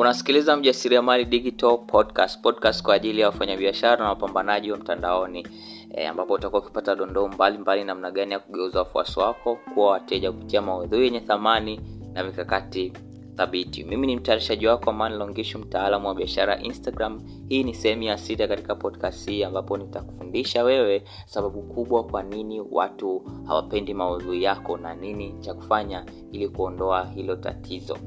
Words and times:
unasikiliza 0.00 0.56
mjasiriamali 0.56 1.24
digital 1.24 1.78
podcast. 1.86 2.40
Podcast 2.40 2.82
kwa 2.82 2.94
ajili 2.94 3.20
ya 3.20 3.26
wafanyabiashara 3.26 3.96
na 4.04 4.08
wapambanaji 4.08 4.72
wa 4.72 4.78
mtandaoni 4.78 5.46
e, 5.90 6.06
ambapo 6.06 6.32
utakuwa 6.34 6.62
ukipata 6.62 6.96
dondoo 6.96 7.28
mbalimbali 7.28 7.84
namna 7.84 8.10
gani 8.10 8.32
ya 8.32 8.38
kugeuza 8.38 8.78
wafuasi 8.78 9.18
wako 9.20 9.58
kuwa 9.74 9.90
wateja 9.90 10.32
kupitia 10.32 10.62
maudhui 10.62 11.04
yenye 11.04 11.20
thamani 11.20 11.80
na 12.12 12.24
mikakati 12.24 12.92
thabiti. 13.36 13.84
Mimi 13.84 14.06
ni 14.06 14.16
mtayarishaji 14.16 14.66
wako 14.66 14.90
amani 14.90 15.44
mtaalamu 15.58 16.08
wa 16.08 16.14
biashara 16.14 16.58
instagram. 16.62 17.20
Hii 17.48 17.62
ni 17.62 17.74
sehemu 17.74 18.02
ya 18.02 18.18
sita 18.18 18.48
katika 18.48 18.74
podcast 18.74 19.28
hii 19.28 19.44
ambapo 19.44 19.76
nitakufundisha 19.76 20.64
wewe 20.64 21.02
sababu 21.26 21.62
kubwa 21.62 22.04
kwa 22.04 22.22
nini 22.22 22.62
watu 22.70 23.22
hawapendi 23.46 23.94
maudhui 23.94 24.42
yako 24.42 24.76
na 24.76 24.94
nini 24.94 25.34
cha 25.40 25.54
kufanya 25.54 26.06
ili 26.32 26.48
kuondoa 26.48 27.04
hilo 27.06 27.36
tatizo 27.36 27.98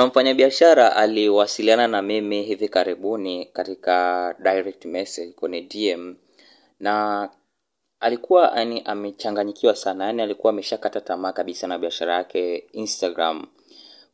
kuna 0.00 0.08
mfanyabiashara 0.08 0.96
aliwasiliana 0.96 1.88
na 1.88 2.02
mimi 2.02 2.42
hivi 2.42 2.68
karibuni 2.68 3.44
katika 3.46 4.34
direct 4.42 4.84
message 4.84 5.32
kwenye 5.32 5.60
dm 5.60 6.14
na 6.78 7.28
alikuwa 8.00 8.52
yani 8.56 8.82
amechanganyikiwa 8.84 9.76
sana 9.76 10.04
yani 10.06 10.22
alikuwa 10.22 10.52
ameshakata 10.52 11.00
tamaa 11.00 11.32
kabisa 11.32 11.66
na 11.66 11.78
biashara 11.78 12.14
yake 12.14 12.56
instagram 12.72 13.46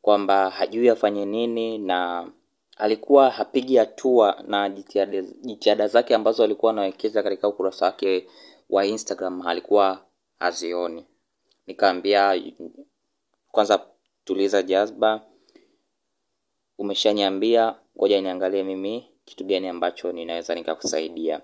kwamba 0.02 0.50
hajui 0.50 0.88
afanye 0.88 1.24
nini 1.24 1.78
na 1.78 2.30
alikuwa 2.76 3.30
hapigi 3.30 3.76
hatua 3.76 4.42
na 4.46 4.68
jitihada 5.42 5.88
zake 5.88 6.14
ambazo 6.14 6.44
alikuwa 6.44 6.72
anawekeza 6.72 7.22
katika 7.22 7.48
ukurasa 7.48 7.86
wake 7.86 8.26
wa 8.70 8.86
instagram 8.86 9.46
alikuwa 9.46 10.04
hazioni. 10.38 11.06
Nikaambia 11.66 12.42
kwanza 13.52 13.80
tuliza 14.24 14.62
jazba 14.62 15.20
umeshaniambia 16.78 17.74
ngoja 17.98 18.20
niangalie 18.20 18.62
mimi 18.62 19.06
kitu 19.24 19.44
gani 19.44 19.68
ambacho 19.68 20.12
ninaweza 20.12 20.54
nikakusaidia. 20.54 21.40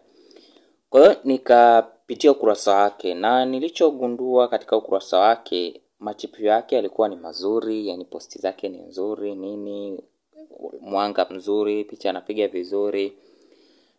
Kwa 0.91 1.01
hiyo 1.01 1.17
nikapitia 1.25 2.33
ukurasa 2.33 2.75
wake 2.75 3.15
na 3.15 3.45
nilichogundua 3.47 4.49
katika 4.49 4.77
ukurasa 4.77 5.19
wake 5.19 5.81
machipio 5.99 6.47
yake 6.47 6.75
yalikuwa 6.77 7.09
ni 7.09 7.17
mazuri 7.17 7.89
yani 7.89 8.05
posti 8.05 8.39
zake 8.39 8.69
ni 8.69 8.79
nzuri 8.79 9.35
nini 9.35 10.01
mwanga 10.81 11.27
mzuri 11.31 11.85
picha 11.85 12.11
anapiga 12.11 12.49
vizuri. 12.49 13.13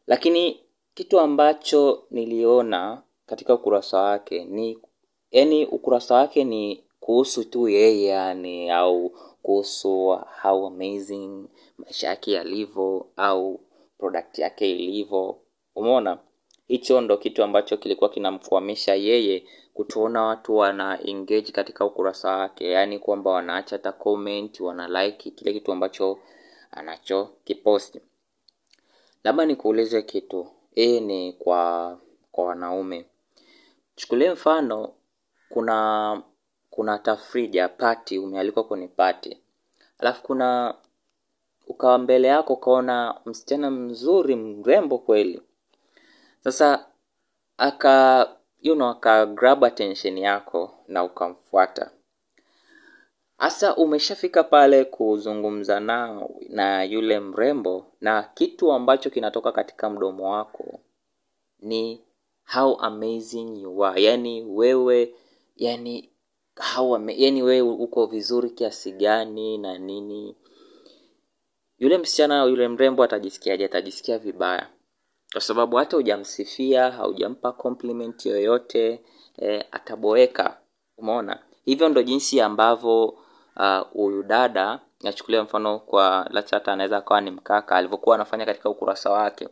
Lakini 0.08 0.60
kitu 0.94 1.20
ambacho 1.20 2.04
niliona 2.12 3.02
katika 3.26 3.54
ukurasa 3.54 3.98
wake 4.02 4.46
ni 4.46 4.78
yani 5.32 5.66
ukurasa 5.66 6.16
wake 6.16 6.44
ni 6.44 6.84
kuhusu 7.00 7.44
tu 7.44 7.70
yeye 7.70 8.06
yani 8.06 8.72
au 8.72 9.12
kuhusu 9.44 10.20
how 10.42 10.68
amazing 10.68 11.48
maisha 11.78 12.08
yake 12.08 12.32
yalivyo 12.32 13.08
au 13.18 13.60
product 13.98 14.40
yake 14.40 14.72
ilivyo. 14.72 15.38
Umeona? 15.76 16.18
Hicho 16.68 17.02
ndo 17.02 17.18
kitu 17.18 17.44
ambacho 17.44 17.78
kilikuwa 17.78 18.10
kinamkwamisha 18.10 18.96
yeye 18.96 19.48
kutuona 19.74 20.24
watu 20.24 20.56
wana 20.56 21.00
engage 21.08 21.52
katika 21.52 21.86
ukurasa 21.86 22.38
wake. 22.38 22.72
Yaani 22.72 23.00
kwamba 23.00 23.32
wanaacha 23.32 23.76
hata 23.76 23.92
comment 23.92 24.60
wana 24.60 25.04
like 25.06 25.32
kile 25.32 25.54
kitu 25.54 25.72
ambacho 25.72 26.20
anacho 26.72 27.30
kiposti. 27.44 28.02
Labda 29.24 29.46
nikuulize 29.46 30.02
kitu. 30.02 30.48
Hii 30.76 31.00
ni 31.00 31.34
kwa 31.34 32.00
kwa 32.32 32.46
wanaume. 32.46 33.06
Chukulie 33.96 34.32
mfano 34.32 34.94
kuna 35.50 36.22
kuna 36.76 37.00
tafrija 37.00 37.70
pati 37.70 38.20
umealikwa 38.20 38.64
kwenye 38.64 38.88
pati 38.88 39.38
alafu 40.00 40.24
kuna 40.24 40.76
ukawa 41.68 41.98
mbele 41.98 42.28
yako 42.28 42.54
ukaona 42.54 43.20
msichana 43.26 43.72
mzuri 43.72 44.36
mrembo 44.36 44.98
kweli. 44.98 45.42
Sasa 46.44 46.86
aka 47.58 48.28
you 48.62 48.76
know, 48.76 48.90
aka 48.90 49.22
attention 49.66 50.18
yako 50.18 50.72
na 50.88 51.04
ukamfuata. 51.04 51.92
Hasa 53.38 53.76
umeshafika 53.76 54.44
pale 54.44 54.86
kuzungumza 54.86 55.80
nao 55.80 56.30
na 56.50 56.84
yule 56.84 57.20
mrembo 57.20 57.86
na 58.02 58.24
kitu 58.24 58.72
ambacho 58.72 59.10
kinatoka 59.10 59.52
katika 59.52 59.90
mdomo 59.90 60.32
wako 60.32 60.80
ni 61.60 62.02
how 62.54 62.76
amazing 62.82 63.62
you 63.62 63.86
are. 63.86 64.04
Yani 64.04 64.44
wewe 64.44 65.16
yani 65.56 66.13
how 66.60 66.96
ama, 66.96 67.12
yani 67.12 67.44
wewe 67.44 67.62
uko 67.72 68.06
vizuri 68.06 68.50
kiasi 68.50 68.92
gani 68.92 69.58
na 69.58 69.78
nini? 69.78 70.36
Yule 71.80 71.98
msichana 71.98 72.44
yule 72.44 72.68
mrembo 72.68 73.04
atajisikiaje? 73.04 73.66
Atajisikia 73.66 74.18
vibaya. 74.20 74.70
Kwa 75.32 75.42
sababu 75.42 75.76
hata 75.76 75.98
hujamsifia 75.98 76.92
haujampa 76.92 77.52
compliment 77.52 78.26
yoyote 78.26 79.02
e, 79.42 79.66
ataboeka. 79.72 80.58
Umeona? 80.98 81.40
Hivyo 81.66 81.90
ndo 81.90 82.04
jinsi 82.04 82.42
ambavyo 82.42 83.18
huyu 83.94 84.20
uh, 84.20 84.26
dada 84.26 84.80
nachukulia 85.04 85.44
mfano 85.44 85.80
kwa 85.80 86.28
lachata 86.32 86.74
anaweza 86.74 86.98
akawa 86.98 87.22
ni 87.22 87.32
mkaka 87.32 87.76
alivyokuwa 87.76 88.16
anafanya 88.16 88.46
katika 88.46 88.70
ukurasa 88.70 89.10
wake. 89.10 89.50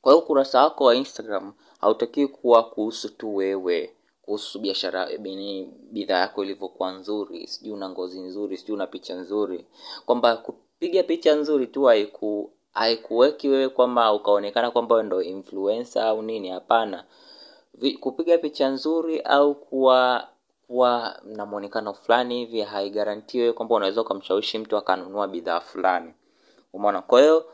Kwa 0.00 0.12
hiyo 0.12 0.24
ukurasa 0.24 0.62
wako 0.62 0.84
wa 0.84 0.94
instagram 0.94 1.52
hautakiwi 1.80 2.28
kuwa 2.28 2.62
kuhusu 2.64 3.08
tu 3.08 3.36
wewe 3.36 3.95
kuhusu 4.26 4.58
biashara 4.58 5.08
bidhaa 5.92 6.18
yako 6.20 6.44
ilivyokuwa 6.44 6.92
nzuri 6.92 7.46
sijui 7.46 7.72
una 7.72 7.88
ngozi 7.88 8.20
nzuri 8.20 8.56
sijui 8.56 8.74
una 8.74 8.86
picha 8.86 9.14
nzuri. 9.14 9.66
Kwamba 10.06 10.36
kupiga 10.36 11.02
picha 11.02 11.34
nzuri 11.34 11.66
tu 11.66 11.84
haiku 11.84 12.50
haikuweki 12.72 13.48
wewe 13.48 13.68
kwamba 13.68 14.12
ukaonekana 14.12 14.70
kwamba 14.70 15.02
ndo 15.02 15.22
influencer 15.22 16.02
au 16.02 16.22
nini 16.22 16.48
hapana. 16.48 17.04
Kupiga 18.00 18.38
picha 18.38 18.68
nzuri 18.68 19.20
au 19.20 19.54
kuwa 19.54 20.28
kuwa 20.66 21.20
na 21.24 21.46
mwonekano 21.46 21.94
fulani 21.94 22.38
hivi 22.38 22.60
wewe 23.38 23.52
kwamba 23.52 23.74
unaweza 23.74 24.00
ukamshawishi 24.00 24.58
mtu 24.58 24.76
akanunua 24.76 25.28
bidhaa 25.28 25.60
fulani. 25.60 26.14
Umeona? 26.72 27.02
Kwa 27.02 27.20
hiyo 27.20 27.44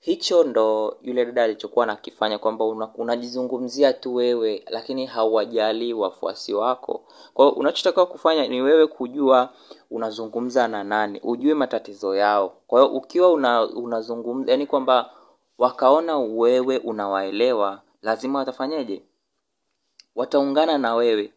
hicho 0.00 0.44
ndo 0.44 0.96
yule 1.02 1.24
dada 1.24 1.44
alichokuwa 1.44 1.86
nakifanya 1.86 2.38
kwamba 2.38 2.64
unajizungumzia 2.94 3.92
tu 3.92 4.14
wewe 4.14 4.64
lakini 4.66 5.06
hauwajali 5.06 5.92
wafuasi 5.94 6.54
wako. 6.54 7.04
Kwa 7.34 7.56
unachotakiwa 7.56 8.06
kufanya 8.06 8.48
ni 8.48 8.62
wewe 8.62 8.86
kujua 8.86 9.52
unazungumza 9.90 10.68
na 10.68 10.84
nani 10.84 11.20
ujue 11.20 11.54
matatizo 11.54 12.16
yao. 12.16 12.52
Kwa 12.66 12.90
ukiwa 12.90 13.32
una, 13.32 13.66
unazungumza 13.66 14.50
yani 14.52 14.66
kwamba 14.66 15.10
wakaona 15.58 16.18
wewe 16.18 16.78
unawaelewa 16.78 17.82
lazima 18.02 18.38
watafanyaje 18.38 19.02
wataungana 20.14 20.78
na 20.78 20.94
wewe. 20.94 21.32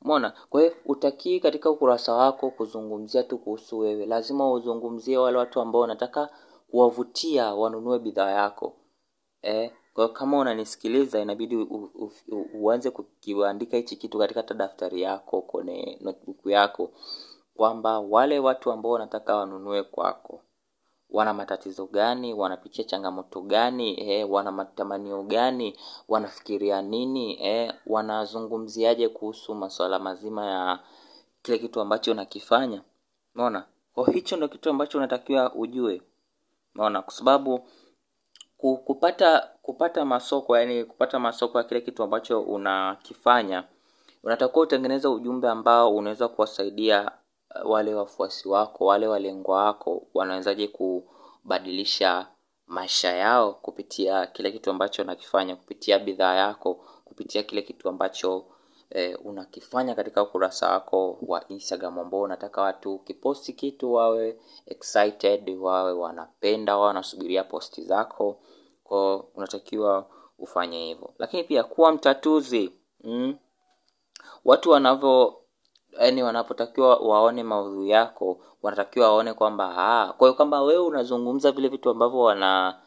Mona 0.00 0.32
kwa 0.50 0.70
utakii 0.86 1.40
katika 1.40 1.70
ukurasa 1.70 2.14
wako 2.14 2.50
kuzungumzia 2.50 3.22
tu 3.22 3.38
kuhusu 3.38 3.78
wewe. 3.78 4.06
Lazima 4.06 4.52
uzungumzie 4.52 5.18
wale 5.18 5.38
watu 5.38 5.60
ambao 5.60 5.82
unataka 5.82 6.28
kuwavutia 6.74 7.54
wanunue 7.54 7.98
bidhaa 7.98 8.30
yako. 8.30 8.76
Eh, 9.42 9.70
kwa 9.92 10.08
kama 10.08 10.38
unanisikiliza 10.38 11.20
inabidi 11.20 11.68
uanze 12.54 12.90
kukiandika 12.90 13.76
hichi 13.76 13.96
kitu 13.96 14.18
katika 14.18 14.40
hata 14.40 14.54
daftari 14.54 15.02
yako 15.02 15.42
kwenye 15.42 15.98
notebook 16.00 16.46
yako 16.46 16.90
kwamba 17.56 18.00
wale 18.00 18.38
watu 18.38 18.72
ambao 18.72 18.92
wanataka 18.92 19.36
wanunue 19.36 19.82
kwako 19.82 20.40
wana 21.10 21.34
matatizo 21.34 21.86
gani 21.86 22.34
wanapitia 22.34 22.84
changamoto 22.84 23.40
gani 23.40 24.10
eh, 24.10 24.30
wana 24.30 24.52
matamanio 24.52 25.22
gani 25.22 25.78
wanafikiria 26.08 26.82
nini 26.82 27.46
eh, 27.46 27.74
wanazungumziaje 27.86 29.08
kuhusu 29.08 29.54
masuala 29.54 29.98
mazima 29.98 30.46
ya 30.46 30.78
kile 31.42 31.58
kitu 31.58 31.80
ambacho 31.80 32.12
unakifanya. 32.12 32.82
Unaona? 33.34 33.64
Hicho 34.12 34.36
ndo 34.36 34.48
kitu 34.48 34.70
ambacho 34.70 34.98
unatakiwa 34.98 35.54
ujue 35.54 36.02
unaona 36.74 37.02
kwa 37.02 37.12
sababu 37.12 37.68
kupata 38.84 39.50
kupata 39.62 40.04
masoko 40.04 40.58
yani 40.58 40.84
kupata 40.84 41.18
masoko 41.18 41.58
ya 41.58 41.64
kile 41.64 41.80
kitu 41.80 42.02
ambacho 42.02 42.42
unakifanya 42.42 43.64
unatakiwa 44.22 44.62
utengeneza 44.62 45.10
ujumbe 45.10 45.48
ambao 45.48 45.96
unaweza 45.96 46.28
kuwasaidia 46.28 47.10
wale 47.64 47.94
wafuasi 47.94 48.48
wako 48.48 48.86
wale 48.86 49.06
walengwa 49.06 49.64
wako 49.64 50.06
wanawezaje 50.14 50.68
kubadilisha 50.68 52.26
maisha 52.66 53.12
yao 53.12 53.52
kupitia 53.54 54.26
kile 54.26 54.52
kitu 54.52 54.70
ambacho 54.70 55.02
unakifanya 55.02 55.56
kupitia 55.56 55.98
bidhaa 55.98 56.34
yako 56.34 56.74
kupitia 57.04 57.42
kile 57.42 57.62
kitu 57.62 57.88
ambacho 57.88 58.44
eh, 58.94 59.18
unakifanya 59.24 59.94
katika 59.94 60.22
ukurasa 60.22 60.70
wako 60.70 61.18
wa 61.26 61.48
instagram 61.48 61.98
ambao 61.98 62.20
unataka 62.20 62.62
watu 62.62 62.94
ukiposti 62.94 63.52
kitu 63.52 63.92
wawe 63.92 64.38
excited 64.66 65.50
wawe 65.60 65.92
wanapenda 65.92 66.76
wawe 66.76 66.86
wanasubiria 66.86 67.44
posti 67.44 67.82
zako 67.82 68.40
ko 68.84 69.28
unatakiwa 69.34 70.06
ufanye 70.38 70.84
hivyo 70.86 71.14
lakini 71.18 71.44
pia 71.44 71.64
kuwa 71.64 71.92
mtatuzi 71.92 72.72
mm? 73.04 73.36
watu 74.44 74.70
wanavyo 74.70 75.40
yani 76.00 76.22
wanapotakiwa 76.22 76.96
waone 76.96 77.42
maudhui 77.42 77.90
yako 77.90 78.38
wanatakiwa 78.62 79.08
waone 79.08 79.32
kwamba 79.34 79.74
ah, 79.78 80.12
kwa 80.12 80.28
hiyo 80.28 80.36
kwamba 80.36 80.62
wewe 80.62 80.84
unazungumza 80.86 81.52
vile 81.52 81.68
vitu 81.68 81.90
ambavyo 81.90 82.18
wana 82.20 82.78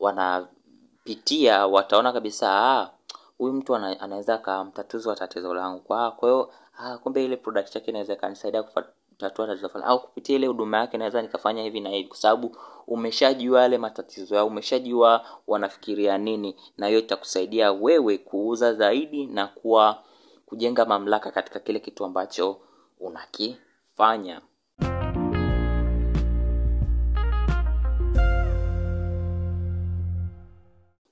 wanapitia 0.00 1.66
wataona 1.66 2.12
kabisa 2.12 2.48
ah, 2.50 2.90
huyu 3.38 3.52
mtu 3.52 3.74
ana, 3.76 4.00
anaweza 4.00 4.34
akamtatuzi 4.34 5.08
wa 5.08 5.16
tatizo 5.16 5.54
langu 5.54 5.80
kwa 5.80 6.10
kwa 6.10 6.28
hiyo 6.28 6.52
ah, 6.78 6.98
kumbe 6.98 7.24
ile 7.24 7.36
product 7.36 7.74
yake 7.74 7.90
inaweza 7.90 8.12
ikanisaidia 8.12 8.62
kutatua 8.62 9.46
tatizo 9.46 9.68
fulani. 9.68 9.90
Au 9.90 10.00
kupitia 10.00 10.36
ile 10.36 10.46
huduma 10.46 10.76
yake 10.78 10.98
naweza 10.98 11.22
nikafanya 11.22 11.62
hivi 11.62 11.80
na 11.80 11.90
hivi 11.90 12.08
kwa 12.08 12.16
sababu 12.16 12.56
umeshajua 12.86 13.62
yale 13.62 13.78
matatizo 13.78 14.34
yao 14.34 14.46
umeshajua 14.46 15.26
wanafikiria 15.46 16.18
nini 16.18 16.56
na 16.78 16.86
hiyo 16.86 16.98
itakusaidia 16.98 17.72
wewe 17.72 18.18
kuuza 18.18 18.74
zaidi 18.74 19.26
na 19.26 19.46
kuwa 19.46 20.02
kujenga 20.46 20.84
mamlaka 20.84 21.30
katika 21.30 21.60
kile 21.60 21.80
kitu 21.80 22.04
ambacho 22.04 22.60
unakifanya 23.00 24.40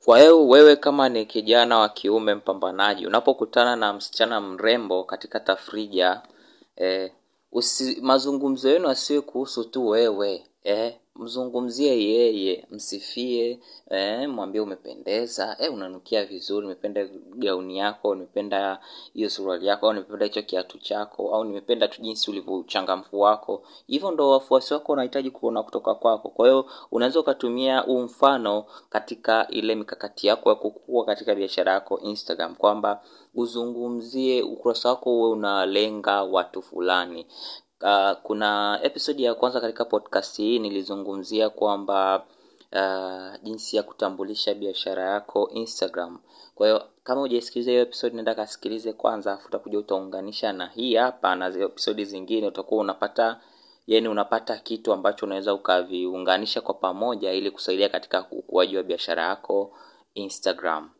kwa 0.04 0.18
hiyo 0.18 0.48
wewe 0.48 0.76
kama 0.76 1.08
ni 1.08 1.26
kijana 1.26 1.78
wa 1.78 1.88
kiume 1.88 2.34
mpambanaji 2.34 3.06
unapokutana 3.06 3.76
na 3.76 3.92
msichana 3.92 4.40
mrembo 4.40 5.04
katika 5.04 5.40
tafrija 5.40 6.22
eh, 6.76 7.12
usi, 7.52 7.98
mazungumzo 8.02 8.70
yenu 8.70 8.88
asiwe 8.88 9.20
kuhusu 9.20 9.64
tu 9.64 9.88
wewe 9.88 10.46
eh, 10.64 10.94
mzungumzie 11.16 12.02
yeye 12.05 12.66
msifie 12.70 13.61
eh, 13.90 14.28
mwambie 14.28 14.61
umependeza 14.61 15.56
eh, 15.61 15.75
unanukia 15.75 16.25
vizuri 16.25 16.66
nimependa 16.66 17.08
gauni 17.34 17.78
yako 17.78 18.14
nimependa 18.14 18.78
hiyo 19.14 19.31
suruali 19.31 19.66
yako 19.66 19.87
au 19.87 19.93
nimependa 19.93 20.25
hicho 20.26 20.43
kiatu 20.43 20.78
chako 20.78 21.34
au 21.34 21.44
nimependa 21.44 21.88
tu 21.88 22.02
jinsi 22.02 22.31
ulivyo 22.31 22.55
uchangamfu 22.56 23.20
wako. 23.20 23.62
Hivyo 23.87 24.11
ndo 24.11 24.31
wafuasi 24.31 24.75
wako 24.75 24.93
wanahitaji 24.93 25.31
kuona 25.31 25.62
kutoka 25.62 25.94
kwako. 25.94 26.28
Kwa 26.28 26.49
hiyo 26.49 26.66
unaweza 26.90 27.20
ukatumia 27.20 27.78
huu 27.78 28.00
mfano 28.00 28.64
katika 28.90 29.49
ile 29.49 29.75
mikakati 29.75 30.26
yako 30.26 30.49
ya 30.49 30.55
kukua 30.55 31.05
katika 31.05 31.34
biashara 31.34 31.72
yako 31.72 32.00
instagram 32.00 32.55
kwamba 32.55 33.02
uzungumzie 33.34 34.43
ukurasa 34.43 34.88
wako 34.88 35.19
uwe 35.19 35.28
unalenga 35.31 36.22
watu 36.22 36.62
fulani 36.62 37.26
uh, 37.82 38.12
kuna 38.22 38.80
episodi 38.82 39.24
ya 39.24 39.34
kwanza 39.34 39.60
katika 39.60 39.84
podcast 39.84 40.36
hii 40.36 40.58
nilizungumzia 40.58 41.50
kwamba 41.50 42.24
uh, 42.72 43.42
jinsi 43.42 43.76
ya 43.76 43.82
kutambulisha 43.82 44.54
biashara 44.54 45.10
yako 45.10 45.50
instagram. 45.54 46.18
Kwa 46.54 46.66
hiyo 46.66 46.82
kama 47.04 47.20
hujaisikiliza 47.20 47.70
hiyo 47.70 47.82
episode 47.82 48.16
nenda 48.16 48.34
kasikilize 48.34 48.92
kwanza 48.92 49.32
afu 49.32 49.48
utakuja 49.48 49.78
utaunganisha 49.78 50.52
na 50.52 50.66
hii 50.66 50.94
hapa 50.94 51.36
na 51.36 51.46
episodi 51.46 52.04
zingine. 52.04 52.46
Utakuwa 52.46 52.80
unapata 52.80 53.40
yani 53.86 54.08
unapata 54.08 54.56
kitu 54.56 54.92
ambacho 54.92 55.26
unaweza 55.26 55.54
ukaviunganisha 55.54 56.60
kwa 56.60 56.74
pamoja 56.74 57.32
ili 57.32 57.50
kusaidia 57.50 57.88
katika 57.88 58.26
ukuaji 58.30 58.76
wa 58.76 58.82
biashara 58.82 59.22
yako 59.22 59.76
instagram 60.14 60.90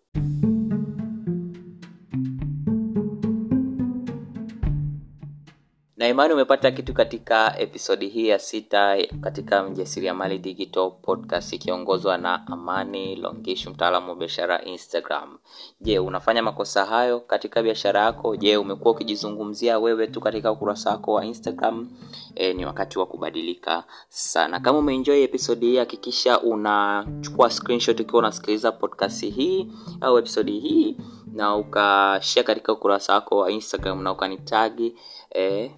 na 6.05 6.09
imani 6.11 6.35
umepata 6.35 6.71
kitu 6.71 6.95
katika 6.95 7.59
episodi 7.59 8.09
hii 8.09 8.29
ya 8.29 8.39
sita 8.39 8.97
katika 9.21 9.63
mjasiriamali 9.63 10.39
digital 10.39 10.91
podcast 11.03 11.53
ikiongozwa 11.53 12.19
na 12.19 12.47
amani 12.47 13.17
longishu 13.17 13.71
mtaalamu 13.71 14.09
wa 14.09 14.17
biashara 14.17 14.65
instagram. 14.65 15.39
Je 15.81 15.99
unafanya 15.99 16.43
makosa 16.43 16.85
hayo 16.85 17.21
katika 17.21 17.63
biashara 17.63 18.01
yako? 18.01 18.37
Je 18.37 18.57
umekuwa 18.57 18.95
ukijizungumzia 18.95 19.79
wewe 19.79 20.07
tu 20.07 20.21
katika 20.21 20.53
ukurasa 20.53 20.91
wako 20.91 21.13
wa 21.13 21.25
instagram? 21.25 21.89
E, 22.35 22.53
ni 22.53 22.67
wakati 22.67 22.99
wa 22.99 23.07
kubadilika 23.07 23.85
sana. 24.09 24.61
Kama 24.61 24.79
umeenjoy 24.79 25.23
episodi 25.23 25.67
hii 25.67 25.77
hakikisha 25.77 26.41
unachukua 26.41 27.51
screenshot 27.51 28.01
ukiwa 28.01 28.19
unasikiliza 28.19 28.73
podcast 28.73 29.25
hii 29.35 29.69
au 30.01 30.19
episodi 30.19 30.59
hii 30.61 30.97
na 31.35 31.57
ukashare 31.57 32.47
katika 32.47 32.73
ukurasa 32.73 33.15
wako 33.15 33.37
wa 33.39 33.51
instagram 33.51 34.03
na 34.03 34.13
ukanitagi 34.13 34.95
eh, 35.31 35.71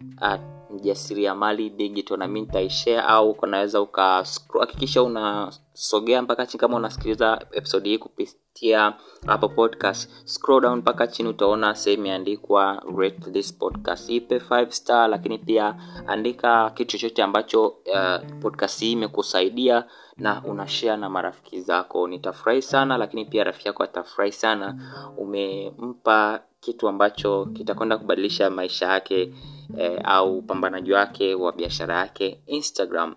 mjasiriamali 0.70 1.70
digital. 1.70 2.19
Nami 2.19 2.41
nitaishare 2.41 3.00
au 3.00 3.31
unaweza 3.31 3.81
ukahakikisha 3.81 5.03
unasogea 5.03 6.23
mpaka 6.23 6.47
chini 6.47 6.61
kama 6.61 6.76
unasikiliza 6.76 7.47
episode 7.53 7.88
hii 7.88 7.99
kupitia 7.99 8.94
hapo 9.26 9.49
podcast. 9.49 10.11
Scroll 10.25 10.62
down 10.62 10.79
mpaka 10.79 11.06
chini 11.06 11.29
utaona 11.29 11.75
sehemu 11.75 12.03
imeandikwa 12.06 12.82
rate 12.97 13.31
this 13.31 13.55
podcast. 13.58 14.11
Ipe 14.11 14.38
5 14.38 14.70
star 14.70 15.11
lakini 15.11 15.38
pia 15.38 15.76
andika 16.06 16.70
kitu 16.70 16.99
chochote 16.99 17.23
ambacho 17.23 17.67
uh, 17.69 18.38
podcast 18.41 18.81
hii 18.81 18.93
imekusaidia 18.93 19.85
na 20.17 20.43
unashare 20.45 20.97
na 20.97 21.11
marafiki 21.11 21.61
zako. 21.61 22.09
Nitafurahi 22.09 22.63
sana 22.63 22.97
lakini 22.99 23.25
pia 23.25 23.45
rafiki 23.45 23.69
yako 23.69 23.83
atafurahi 23.83 24.33
sana. 24.33 24.75
Umempa 25.17 26.41
kitu 26.61 26.89
ambacho 26.89 27.47
kitakwenda 27.47 27.99
kubadilisha 27.99 28.51
maisha 28.51 28.87
yake 28.87 29.35
eh, 29.79 30.01
au 30.05 30.39
upambanaji 30.39 30.93
wake 30.93 31.35
wa 31.35 31.53
biashara 31.53 31.99
yake 31.99 32.41
instagram. 32.47 33.15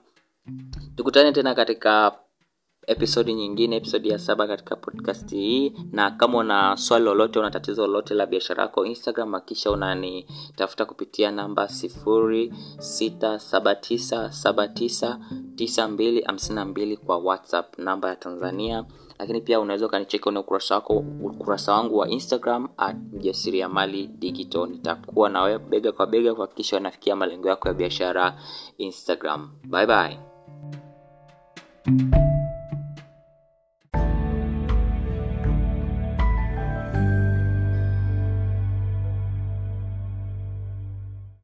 Tukutane 0.96 1.32
tena 1.32 1.56
katika 1.56 2.12
episodi 2.90 3.34
nyingine 3.34 3.76
episodi 3.76 4.10
ya 4.10 4.20
saba 4.20 4.48
katika 4.48 4.76
podcast 4.76 5.32
hii. 5.32 5.74
Na 5.92 6.12
kama 6.12 6.38
una 6.38 6.78
swali 6.78 7.06
lolote 7.06 7.40
una 7.40 7.52
tatizo 7.52 7.88
lolote 7.88 8.14
la 8.14 8.26
biashara 8.26 8.64
yako 8.64 8.86
instagram 8.86 9.36
akisha 9.36 9.72
unanitafuta 9.72 10.86
kupitia 10.86 11.32
namba 11.32 11.68
sifuri 11.68 12.54
sita 12.80 13.40
saba 13.40 13.76
tisa 13.76 14.32
saba 14.32 14.68
tisa 14.68 15.20
tisa 15.56 15.88
mbili 15.88 16.22
hamsini 16.22 16.56
na 16.56 16.66
mbili 16.66 16.98
kwa 16.98 17.18
whatsapp 17.18 17.78
namba 17.80 18.10
ya 18.10 18.16
tanzania. 18.16 18.86
Lakini 19.20 19.42
pia 19.42 19.60
unaweza 19.60 19.86
ukanicheki 19.86 20.24
kwenye 20.24 20.40
ukurasa 20.40 20.76
wako 20.76 20.94
ukurasa 21.24 21.74
wangu 21.74 21.98
wa 21.98 22.10
instagram 22.10 22.68
at 22.78 22.96
mjasiriamali 23.14 24.08
digital. 24.08 24.68
Nitakuwa 24.70 25.30
na 25.30 25.42
wewe 25.42 25.60
bega 25.60 25.92
kwa 25.92 26.08
bega 26.08 26.34
kuhakikisha 26.36 26.78
unafikia 26.78 27.16
malengo 27.16 27.48
yako 27.50 27.68
ya 27.68 27.74
biashara 27.74 28.40
instagram. 28.78 29.50
Bye 29.64 29.86
bye 29.86 30.20